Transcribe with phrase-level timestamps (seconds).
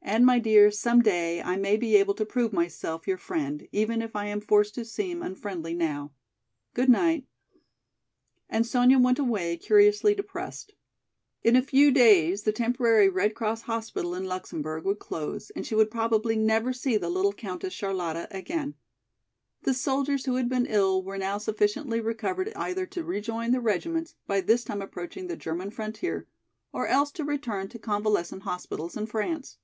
[0.00, 4.00] And, my dear, some day I may be able to prove myself your friend, even
[4.00, 6.12] if I am forced to seem unfriendly now.
[6.72, 7.26] Goodnight."
[8.48, 10.72] And Sonya went away, curiously depressed.
[11.44, 15.74] In a few days the temporary Red Cross hospital in Luxemburg would close and she
[15.74, 18.76] would probably never see the little Countess Charlotta again.
[19.64, 24.14] The soldiers who had been ill were now sufficiently recovered either to rejoin their regiments,
[24.26, 26.26] by this time approaching the German frontier,
[26.72, 29.58] or else to return to convalescent hospitals in France.